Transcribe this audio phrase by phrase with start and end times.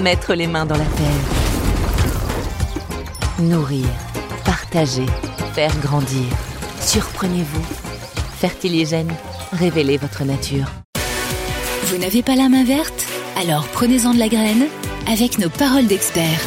[0.00, 1.24] Mettre les mains dans la terre.
[3.40, 3.86] Nourrir,
[4.44, 5.06] partager,
[5.54, 6.24] faire grandir.
[6.80, 7.66] Surprenez-vous.
[8.38, 9.12] Fertiligène,
[9.52, 10.66] révélez votre nature.
[11.86, 13.06] Vous n'avez pas la main verte?
[13.36, 14.68] Alors prenez-en de la graine
[15.08, 16.42] avec nos paroles d'experts.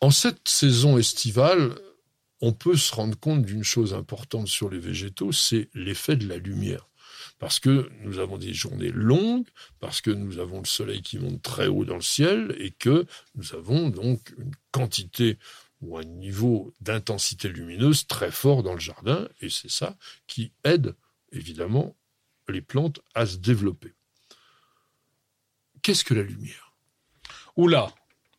[0.00, 1.74] En cette saison estivale,
[2.40, 6.36] on peut se rendre compte d'une chose importante sur les végétaux, c'est l'effet de la
[6.36, 6.88] lumière.
[7.42, 9.48] Parce que nous avons des journées longues,
[9.80, 13.04] parce que nous avons le soleil qui monte très haut dans le ciel et que
[13.34, 15.38] nous avons donc une quantité
[15.80, 19.96] ou un niveau d'intensité lumineuse très fort dans le jardin et c'est ça
[20.28, 20.94] qui aide
[21.32, 21.96] évidemment
[22.48, 23.92] les plantes à se développer.
[25.82, 26.76] Qu'est-ce que la lumière?
[27.56, 27.92] Oula,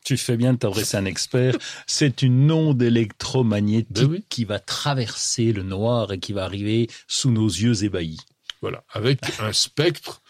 [0.06, 1.58] tu fais bien de t'adresser à un expert.
[1.88, 4.26] C'est une onde électromagnétique Ben oui.
[4.30, 8.22] qui va traverser le noir et qui va arriver sous nos yeux ébahis.
[8.64, 10.22] Voilà, avec un spectre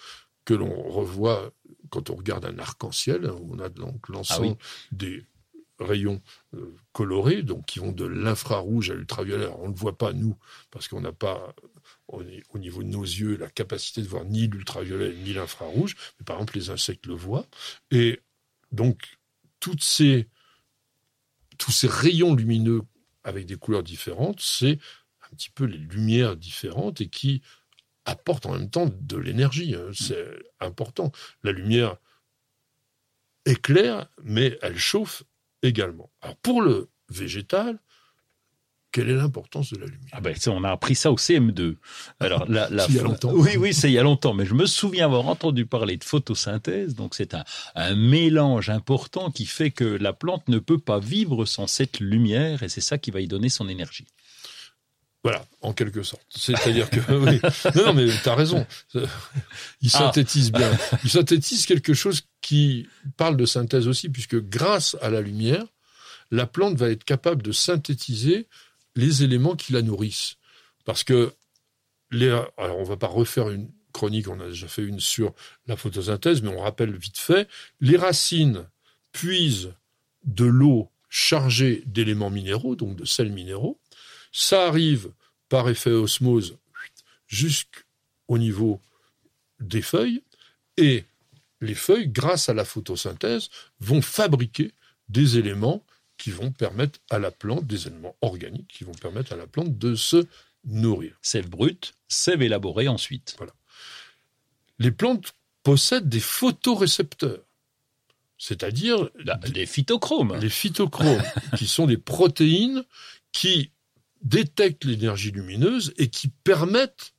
[0.44, 1.53] que l'on revoit
[1.92, 3.26] quand on regarde un arc-en-ciel.
[3.28, 5.23] hein, où On a donc l'ensemble Ah des
[5.80, 6.20] rayons
[6.56, 9.48] euh, colorés, donc qui vont de l'infrarouge à l'ultraviolet.
[9.59, 10.36] On ne le voit pas, nous,
[10.72, 11.54] parce qu'on n'a pas,
[12.08, 15.95] on est- au niveau de nos yeux, la capacité de voir ni l'ultraviolet ni l'infrarouge.
[16.20, 17.45] Mais par exemple, les insectes le voient.
[17.92, 18.20] Et
[18.72, 19.20] donc,
[19.59, 20.28] toutes ces,
[21.59, 22.81] tous ces rayons lumineux
[23.23, 24.80] avec des couleurs différentes, c'est
[25.22, 27.42] un petit peu les lumières différentes et qui
[28.05, 29.75] apportent en même temps de l'énergie.
[29.75, 29.91] hein.
[29.93, 30.27] C'est
[30.59, 31.11] important.
[31.43, 31.97] La lumière
[33.45, 35.23] éclaire, mais elle chauffe
[35.61, 36.09] également.
[36.21, 37.79] Alors pour le végétal,
[38.92, 40.09] quelle est l'importance de la lumière?
[40.11, 41.77] Ah ben, on a appris ça au CM2.
[42.19, 43.31] Alors, la, la, C'est il y a longtemps.
[43.33, 44.36] Oui, oui, c'est il y a longtemps.
[44.36, 46.93] Mais je me souviens avoir entendu parler de photosynthèse.
[46.93, 47.43] Donc, c'est un,
[47.73, 52.61] un mélange important qui fait que la plante ne peut pas vivre sans cette lumière
[52.61, 54.05] et c'est ça qui va y donner son énergie.
[55.23, 56.26] Voilà, en quelque sorte.
[56.30, 57.39] C'est-à-dire que oui.
[57.76, 58.66] non, non, mais tu as raison.
[58.94, 59.04] Il
[59.94, 59.98] Ah.
[60.00, 60.70] synthétise bien.
[61.04, 65.64] Il synthétise quelque chose qui parle de synthèse aussi, puisque grâce à la lumière,
[66.32, 68.48] la plante va être capable de synthétiser
[68.95, 70.36] les éléments qui la nourrissent.
[70.86, 71.34] Parce que
[72.11, 75.34] les, alors on va pas refaire une chronique, on a déjà fait une sur
[75.67, 77.48] la photosynthèse, mais on rappelle vite fait,
[77.80, 78.66] les racines
[79.14, 79.73] puisent
[80.26, 83.80] de l'eau chargée d'éléments minéraux, donc de sels minéraux.
[84.33, 85.11] Ça arrive
[85.48, 86.58] par effet osmose
[87.27, 88.82] jusqu'au niveau
[89.60, 90.21] des feuilles,
[90.77, 91.05] et
[91.61, 93.49] les feuilles, grâce à la photosynthèse,
[93.80, 94.73] vont fabriquer
[95.08, 95.83] des éléments
[96.17, 99.77] qui vont permettre à la plante, des éléments organiques, qui vont permettre à la plante
[99.77, 100.26] de se
[100.66, 101.17] nourrir.
[101.22, 103.38] Sève brute, sève élaborée ensuite.
[104.80, 105.33] Les plantes
[105.64, 107.43] possèdent des photorécepteurs,
[108.38, 109.10] c'est-à-dire
[109.54, 110.38] les phytochromes.
[110.39, 111.23] les phytochromes,
[111.58, 112.83] qui sont des protéines
[113.32, 113.72] qui
[114.23, 117.14] détectent l'énergie lumineuse et qui permettent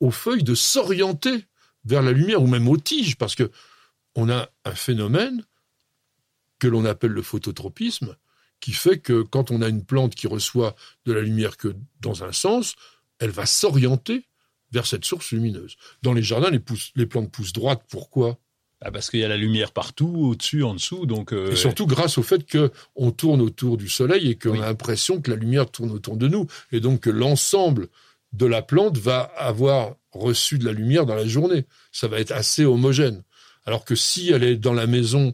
[0.00, 1.46] aux feuilles de s'orienter
[1.84, 3.50] vers la lumière ou même aux tiges, parce que
[4.14, 5.44] on a un phénomène
[6.58, 8.16] que l'on appelle le phototropisme,
[8.60, 10.76] qui fait que quand on a une plante qui reçoit
[11.06, 12.76] de la lumière que dans un sens,
[13.18, 14.28] elle va s'orienter
[14.70, 15.76] vers cette source lumineuse.
[16.02, 16.62] Dans les jardins, les,
[16.94, 17.82] les plantes poussent droites.
[17.88, 18.38] Pourquoi?
[18.84, 21.06] Ah, parce qu'il y a la lumière partout, au-dessus, en dessous.
[21.06, 24.50] Donc, euh, Et surtout grâce au fait que on tourne autour du soleil et qu'on
[24.50, 24.58] Oui.
[24.58, 26.46] a l'impression que la lumière tourne autour de nous.
[26.72, 27.86] Et donc que l'ensemble
[28.32, 31.64] de la plante va avoir reçu de la lumière dans la journée.
[31.92, 33.22] Ça va être assez homogène.
[33.66, 35.32] Alors que si elle est dans la maison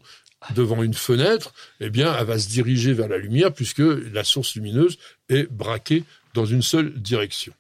[0.55, 3.79] devant une fenêtre, eh bien, elle va se diriger vers la lumière puisque
[4.13, 4.99] la source lumineuse
[5.31, 6.05] est braquée
[6.35, 7.55] dans une seule direction.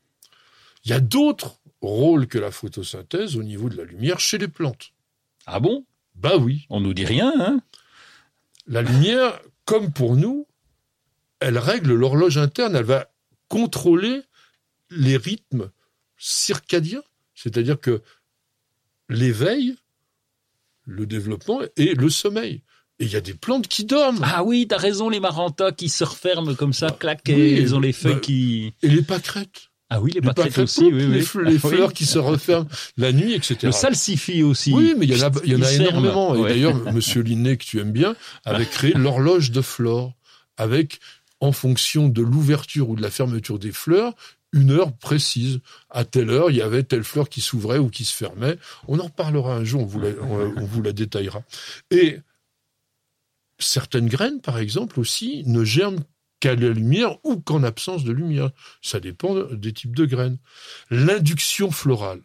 [0.85, 4.49] Il y a d'autres rôles que la photosynthèse au niveau de la lumière chez les
[4.49, 4.91] plantes.
[5.51, 5.85] Ah bon?
[6.15, 6.67] Bah oui.
[6.69, 7.61] On nous dit rien, hein
[8.67, 10.47] La lumière, comme pour nous,
[11.41, 13.11] elle règle l'horloge interne, elle va
[13.49, 14.23] contrôler
[14.91, 15.71] les rythmes
[16.19, 17.03] circadiens,
[17.35, 18.03] c'est-à-dire que
[19.09, 19.77] l'éveil,
[20.85, 22.63] le développement et le sommeil.
[22.99, 24.21] Et il y a des plantes qui dorment.
[24.23, 27.75] Ah oui, t'as raison, les marantas qui se referment comme ça, Bah, oui, et ils
[27.75, 28.75] ont les feuilles bah, qui...
[28.83, 29.68] Et les pâquerettes.
[29.91, 31.25] Ah oui, les pâquerettes aussi, oui, oui.
[31.45, 31.59] les, Oui.
[31.59, 32.69] fleurs qui se referment
[32.99, 33.57] la nuit, etc.
[33.63, 34.73] Le salsifis aussi.
[34.73, 36.01] Oui, mais il y en a, il y en a Ils ferment.
[36.01, 36.47] énormément.
[36.47, 38.15] Et d'ailleurs, Monsieur Linné, que tu aimes bien,
[38.45, 40.13] avait créé l'horloge de flore,
[40.59, 41.01] avec,
[41.41, 44.13] en fonction de l'ouverture ou de la fermeture des fleurs,
[44.53, 45.61] une heure précise.
[45.89, 48.59] À telle heure, il y avait telle fleur qui s'ouvrait ou qui se fermait.
[48.89, 51.43] On en reparlera un jour, on vous la, on vous la détaillera.
[51.91, 52.19] Et
[53.59, 56.01] certaines graines, par exemple, aussi, ne germent
[56.41, 58.51] qu'à la lumière ou qu'en absence de lumière.
[58.83, 60.39] Ça dépend des types de graines.
[60.91, 62.23] L'induction florale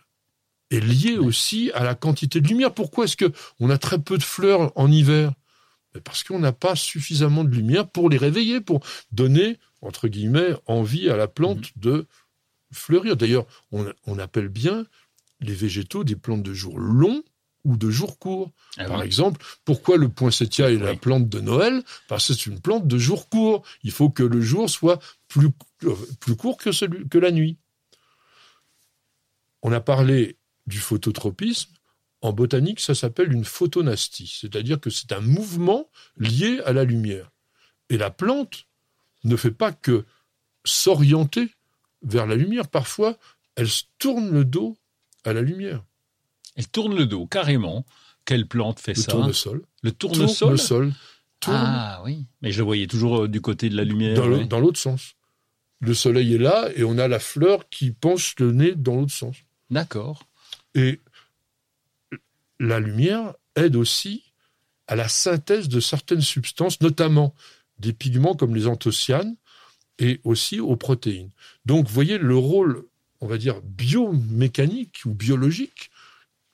[0.71, 2.73] est liée aussi à la quantité de lumière.
[2.73, 5.33] Pourquoi est-ce que on a très peu de fleurs en hiver?
[6.03, 8.81] Parce qu'on n'a pas suffisamment de lumière pour les réveiller, pour
[9.11, 11.79] donner entre guillemets envie à la plante mmh.
[11.79, 12.07] de
[12.71, 13.15] fleurir.
[13.15, 14.85] D'ailleurs, on, on appelle bien
[15.41, 17.23] les végétaux des plantes de jour longs
[17.63, 18.51] ou de jours courts.
[18.77, 21.83] Ah Par exemple, pourquoi le poinsettia est la plante de Noël?
[22.07, 23.63] Parce que c'est une plante de jour court.
[23.83, 25.49] Il faut que le jour soit plus,
[25.83, 27.57] euh, plus court que, celui, que la nuit.
[29.61, 30.37] On a parlé
[30.67, 31.71] du phototropisme.
[32.21, 37.31] En botanique, ça s'appelle une photonastie, c'est-à-dire que c'est un mouvement lié à la lumière.
[37.89, 38.65] Et la plante
[39.25, 40.05] ne fait pas que
[40.63, 41.49] s'orienter
[42.01, 42.69] vers la lumière.
[42.69, 43.17] Parfois,
[43.55, 43.67] elle
[43.99, 44.77] tourne le dos
[45.25, 45.83] à la lumière.
[46.55, 47.85] Elle tourne le dos, carrément.
[48.25, 49.61] Quelle plante fait ça Le tournesol.
[49.81, 50.93] Le tournesol Tournesol.
[51.47, 54.47] Ah oui, mais je le voyais toujours euh, du côté de la lumière.
[54.47, 55.15] Dans l'autre sens.
[55.81, 59.11] Le soleil est là et on a la fleur qui penche le nez dans l'autre
[59.11, 59.35] sens.
[59.69, 60.25] D'accord.
[60.75, 61.01] Et
[62.59, 64.23] la lumière aide aussi
[64.87, 67.35] à la synthèse de certaines substances, notamment
[67.79, 69.35] des pigments comme les anthocyanes
[69.99, 71.31] et aussi aux protéines.
[71.65, 72.85] Donc, vous voyez le rôle,
[73.19, 75.91] on va dire, biomécanique ou biologique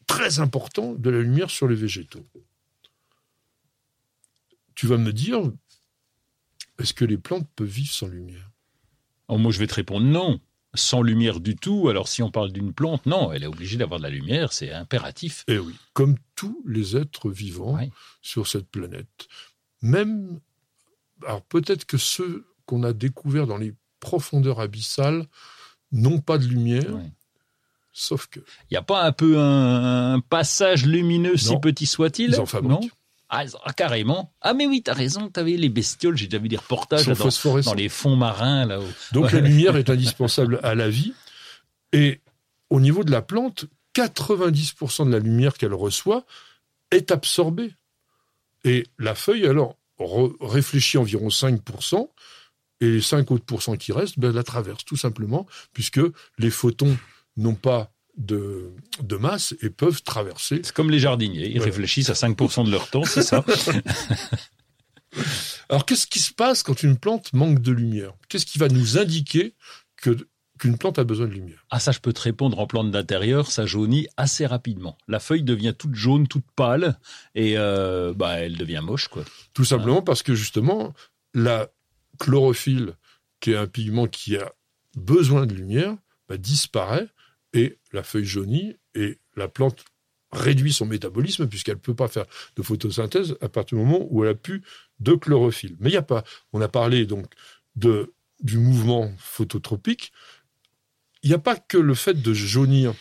[0.09, 2.25] très important de la lumière sur les végétaux.
[4.73, 5.39] Tu vas me dire,
[6.79, 8.50] est-ce que les plantes peuvent vivre sans lumière?
[9.27, 10.41] Oh, Moi, je vais te répondre non.
[10.73, 11.89] Sans lumière du tout.
[11.89, 14.71] Alors, si on parle d'une plante, non, elle est obligée d'avoir de la lumière, c'est
[14.71, 15.44] impératif.
[15.47, 17.79] Eh oui, comme tous les êtres vivants
[18.21, 19.27] sur cette planète.
[19.81, 20.39] Même,
[21.23, 25.27] alors peut-être que ceux qu'on a découverts dans les profondeurs abyssales
[25.91, 27.00] n'ont pas de lumière,
[28.00, 28.40] Sauf que.
[28.40, 32.81] Il n'y a pas un peu un, passage lumineux, si petit soit-il Ils en fabriquent.
[32.81, 32.90] Non
[33.31, 34.34] ah, ah, carrément.
[34.42, 37.88] Ah, mais oui, t'as raison, t'avais les bestioles, j'ai déjà vu des reportages dans, les
[37.88, 38.90] fonds marins, là-haut.
[39.12, 41.13] Donc la lumière est indispensable à la vie.
[41.94, 42.22] Et
[42.72, 43.66] au niveau de la plante,
[43.96, 46.25] 90% de la lumière qu'elle reçoit
[46.90, 47.75] est absorbée.
[48.63, 49.78] Et la feuille, alors,
[50.42, 52.10] réfléchit environ 5%,
[52.81, 56.01] et les 5 autres qui restent, ben, la traverse, tout simplement, puisque
[56.40, 56.98] les photons
[57.39, 60.59] n'ont pas de, de, masse et peuvent traverser.
[60.63, 63.45] C'est comme les jardiniers, ils réfléchissent à 5% de leur temps, c'est ça
[65.69, 68.13] Alors qu'est-ce qui se passe quand une plante manque de lumière?
[68.27, 69.56] Qu'est-ce qui va nous indiquer
[69.97, 70.18] que
[70.59, 71.65] qu'une plante a besoin de lumière?
[71.69, 74.97] Ah ça je peux te répondre en plante d'intérieur, ça jaunit assez rapidement.
[75.07, 77.00] La feuille devient toute jaune, toute pâle
[77.33, 79.24] et euh, bah elle devient moche quoi.
[79.53, 80.94] Tout simplement parce que justement
[81.33, 81.69] la
[82.19, 82.95] chlorophylle
[83.39, 84.51] qui est un pigment qui a
[84.95, 85.95] besoin de lumière
[86.27, 87.07] bah, disparaît
[87.54, 89.86] et la feuille jaunit et la plante
[90.31, 92.25] réduit son métabolisme puisqu'elle ne peut pas faire
[92.56, 94.62] de photosynthèse à partir du moment où elle a plus
[95.00, 95.75] de chlorophylle.
[95.80, 96.24] Mais il n'y a pas.
[96.54, 97.25] On a parlé donc
[97.75, 100.12] de, du mouvement phototropique.
[101.24, 102.94] Il n'y a pas que le fait de jaunir.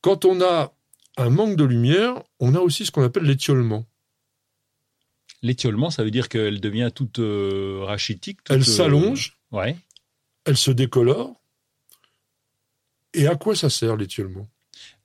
[0.00, 0.74] Quand on a
[1.16, 3.86] un manque de lumière, on a aussi ce qu'on appelle l'étiolement.
[5.42, 8.40] L'étiolement, ça veut dire qu'elle devient toute euh, rachitique.
[8.48, 9.38] elle s'allonge.
[9.52, 9.76] Euh, ouais.
[10.44, 11.40] Elle se décolore.
[13.16, 14.48] Et à quoi ça sert l'étiolement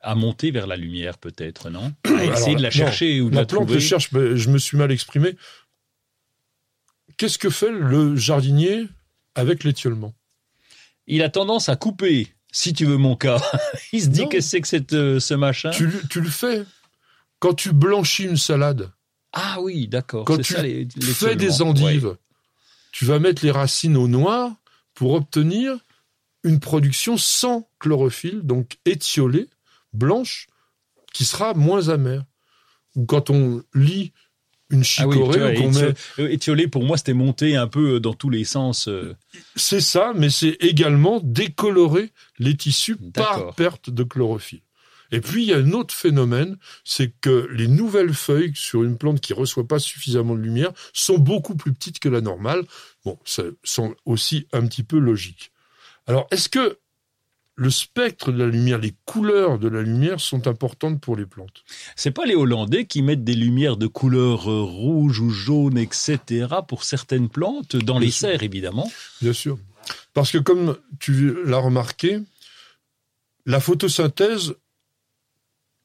[0.01, 1.93] à monter vers la lumière, peut-être, non?
[2.05, 4.91] À essayer de la chercher ou de la, la plante cherche, je me suis mal
[4.91, 5.35] exprimé.
[7.17, 8.87] Qu'est-ce que fait le jardinier
[9.35, 10.13] avec l'étiolement
[11.07, 13.39] Il a tendance à couper, si tu veux mon cas.
[13.93, 15.69] Il se dit que c'est que cette, euh, ce machin?
[15.69, 16.65] Tu, le fais.
[17.39, 18.91] Quand tu blanchis une salade.
[19.33, 20.25] Ah oui, d'accord.
[20.25, 22.17] Quand tu fais des endives,
[22.91, 24.51] tu vas mettre les racines au noir
[24.93, 25.77] pour obtenir
[26.43, 29.47] une production sans chlorophylle, donc étiolée,
[29.93, 30.47] blanche,
[31.13, 32.25] qui sera moins amère.
[32.95, 34.11] Ou quand on lit
[34.69, 35.93] une ah chicorée qu'on met...
[36.19, 38.87] Euh, étiolée, pour moi, c'était monté un peu euh, dans tous les sens.
[38.87, 39.15] Euh.
[39.55, 44.61] C'est ça, mais c'est également décolorer les tissus par perte de chlorophylle.
[45.13, 48.97] Et puis, il y a un autre phénomène, c'est que les nouvelles feuilles sur une
[48.97, 52.63] plante qui reçoit pas suffisamment de lumière sont beaucoup plus petites que la normale.
[53.03, 55.51] Bon, ça sont aussi un petit peu logiques.
[56.07, 56.79] Alors, est-ce que
[57.55, 61.63] le spectre de la lumière, les couleurs de la lumière sont importantes pour les plantes?
[61.95, 66.47] C'est pas les Hollandais qui mettent des lumières de couleur euh, rouge ou jaune, etc.
[66.67, 68.91] pour certaines plantes, dans les serres évidemment.
[69.21, 69.59] Bien sûr.
[70.13, 72.19] Parce que comme tu l'as remarqué,
[73.45, 74.55] la photosynthèse,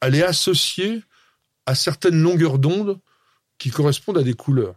[0.00, 1.02] elle est associée
[1.64, 3.00] à certaines longueurs d'onde
[3.58, 4.76] qui correspondent à des couleurs.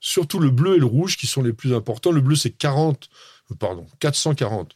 [0.00, 2.10] Surtout le bleu et le rouge qui sont les plus importants.
[2.10, 3.08] Le bleu, c'est 40
[3.58, 4.74] pardon, 440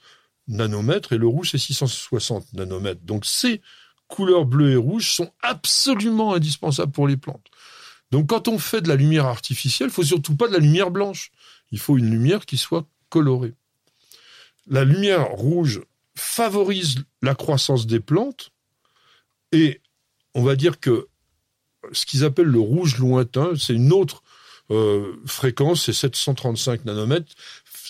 [0.49, 3.03] nanomètres et le rouge c'est 660 nanomètres.
[3.03, 3.61] Donc ces
[4.09, 7.47] couleurs bleues et rouges sont absolument indispensables pour les plantes.
[8.13, 10.91] Donc quand on fait de la lumière artificielle, il faut surtout pas de la lumière
[10.91, 11.33] blanche.
[11.73, 13.55] Il faut une lumière qui soit colorée.
[14.69, 15.83] La lumière rouge
[16.15, 18.51] favorise la croissance des plantes
[19.53, 19.81] et
[20.35, 21.09] on va dire que
[21.93, 24.23] ce qu'ils appellent le rouge lointain, c'est une autre
[24.71, 27.33] euh, fréquence, c'est 735 nanomètres.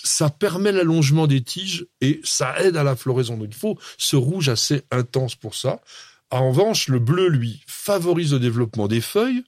[0.03, 3.37] Ça permet l'allongement des tiges et ça aide à la floraison.
[3.37, 5.81] Donc il faut ce rouge assez intense pour ça.
[6.29, 9.43] En revanche, le bleu, lui, favorise le développement des feuilles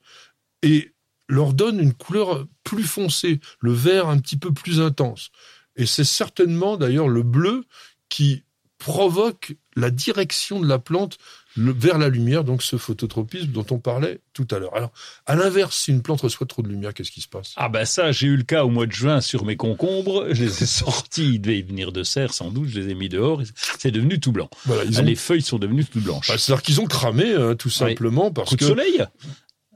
[0.61, 0.93] et
[1.27, 5.29] leur donne une couleur plus foncée, le vert un petit peu plus intense.
[5.75, 7.65] Et c'est certainement d'ailleurs le bleu
[8.09, 8.43] qui
[8.79, 11.17] provoque la direction de la plante
[11.57, 14.75] vers la lumière, donc ce phototropisme dont on parlait tout à l'heure.
[14.75, 14.91] Alors,
[15.25, 17.53] à l'inverse, si une plante reçoit trop de lumière, qu'est-ce qui se passe?
[17.57, 20.27] Ah ben ça, j'ai eu le cas au mois de juin sur mes concombres.
[20.31, 22.69] Je les ai sortis, ils devaient venir de serre sans doute.
[22.69, 23.41] Je les ai mis dehors.
[23.77, 24.49] C'est devenu tout blanc.
[24.65, 26.27] Voilà, ils Les feuilles sont devenues tout blanches.
[26.27, 29.03] Bah, C'est-à-dire qu'ils ont cramé, hein, tout simplement, parce Coup de soleil?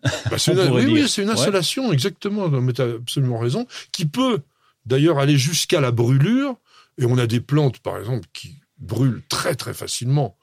[0.04, 2.50] Bah, une, oui, oui, c'est une installation, exactement.
[2.50, 4.42] Mais tu as absolument raison, qui peut
[4.86, 6.56] d'ailleurs aller jusqu'à la brûlure.
[7.00, 10.38] Et on a des plantes, par exemple, qui brûlent très très facilement.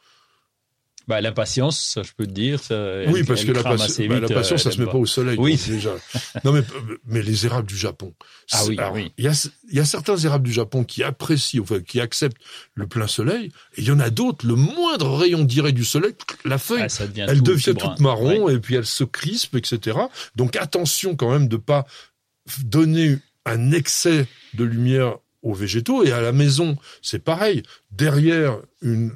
[1.10, 2.62] Bah, l'impatience, je peux te dire.
[2.62, 5.36] Ça, oui, parce que la, bah, la, patience, ça se met pas au soleil.
[5.40, 5.90] Oui, déjà.
[6.44, 6.62] non, mais,
[7.04, 8.14] mais les érables du Japon.
[8.52, 9.12] Ah oui, oui.
[9.18, 12.40] Il y a, y a certains érables du Japon qui apprécient, enfin, qui acceptent
[12.76, 16.14] le plein soleil, et il y en a d'autres, le moindre rayon direct du soleil,
[16.44, 19.98] la feuille, ah, elle devient toute marron, et puis elle se crispe, etc.
[20.36, 21.88] Donc attention quand même de pas
[22.62, 27.64] donner un excès de lumière aux végétaux, et à la maison, c'est pareil.
[27.90, 29.10] Derrière une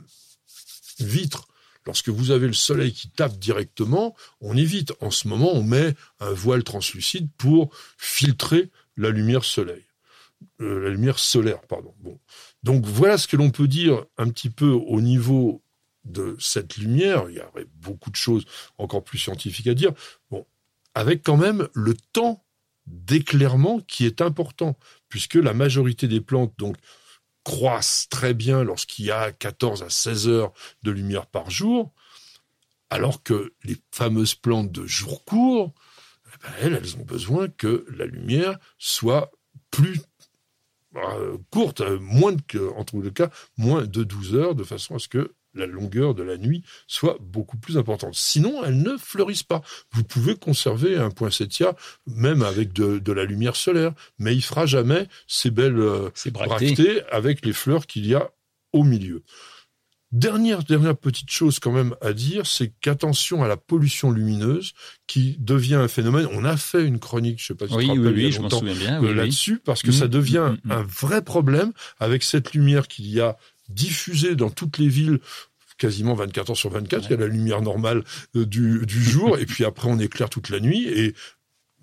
[0.99, 1.47] vitre,
[1.87, 4.93] Lorsque vous avez le soleil qui tape directement, on évite.
[5.01, 9.85] En ce moment, on met un voile translucide pour filtrer la lumière soleil.
[10.61, 11.95] Euh, la lumière solaire, pardon.
[12.01, 12.19] Bon.
[12.63, 15.63] Donc voilà ce que l'on peut dire un petit peu au niveau
[16.05, 17.25] de cette lumière.
[17.29, 18.45] Il y aurait beaucoup de choses
[18.79, 19.93] encore plus scientifiques à dire.
[20.95, 22.45] Avec quand même le temps
[22.87, 26.77] d'éclairement qui est important, puisque la majorité des plantes, donc
[27.45, 31.93] croissent très bien lorsqu'il y a 14 à 16 heures de lumière par jour,
[32.91, 35.75] alors que les fameuses plantes de jour court,
[36.27, 39.31] eh ben, elles, elles ont besoin que la lumière soit
[39.71, 40.01] plus
[40.97, 45.09] euh, courte, moins que, en tout cas, moins de 12 heures, de façon à ce
[45.09, 48.15] que la longueur de la nuit soit beaucoup plus importante.
[48.15, 49.63] Sinon, elles ne fleurissent pas.
[49.93, 51.75] Vous pouvez conserver un poinsettia
[52.07, 57.45] même avec de, la lumière solaire, mais il fera jamais ces belles euh, bractées avec
[57.45, 58.31] les fleurs qu'il y a
[58.73, 59.23] au milieu.
[60.15, 64.73] Dernière, dernière petite chose quand même à dire, c'est qu'attention à la pollution lumineuse
[65.09, 66.29] qui devient un phénomène.
[66.31, 68.75] On a fait une chronique, je sais pas si oui, tu te rappelles, oui, oui,
[68.79, 72.55] bien, euh, là-dessus, parce que ça mmh, devient mmh, mmh, un vrai problème avec cette
[72.55, 73.37] lumière qu'il y a
[73.69, 75.21] diffusée dans toutes les villes
[75.77, 78.05] quasiment 24 heures sur 24, il y a la lumière normale
[78.37, 81.15] euh, du, du jour, et puis après on éclaire toute la nuit, et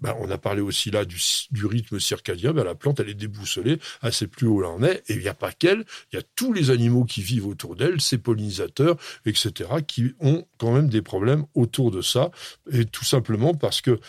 [0.02, 1.18] ben, on a parlé aussi là du,
[1.52, 2.54] du rythme circadien.
[2.54, 5.04] Ben, la plante, elle est déboussolée, elle sait plus en est.
[5.08, 7.76] Et il n'y a pas qu'elle, il y a tous les animaux qui vivent autour
[7.76, 12.32] d'elle, ses pollinisateurs, etc., qui ont quand même des problèmes autour de ça.
[12.72, 14.00] Et tout simplement parce que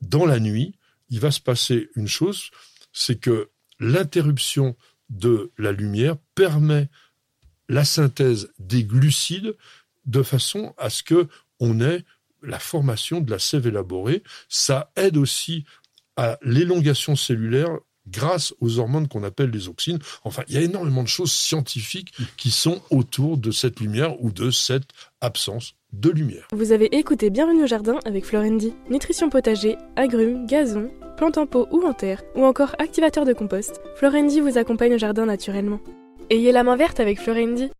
[0.00, 0.76] dans la nuit,
[1.08, 2.50] il va se passer une chose,
[2.92, 4.76] c'est que l'interruption
[5.08, 6.88] de la lumière permet
[7.70, 9.54] la synthèse des glucides
[10.04, 11.28] de façon à ce que
[11.60, 12.04] on ait
[12.42, 14.22] la formation de la sève élaborée.
[14.48, 15.64] Ça aide aussi
[16.16, 17.70] à l'élongation cellulaire
[18.08, 20.00] grâce aux hormones qu'on appelle les auxines.
[20.24, 24.32] Enfin, il y a énormément de choses scientifiques qui sont autour de cette lumière ou
[24.32, 24.88] de cette
[25.20, 26.48] absence de lumière.
[26.52, 28.72] Vous avez écouté Bienvenue au jardin avec Florendi.
[28.88, 33.80] Nutrition potager, agrumes, gazon, plantes en pot ou en terre, ou encore activateur de compost,
[33.96, 35.80] Florendi vous accompagne au jardin naturellement.
[36.32, 37.68] Ayez la main verte avec Florendi.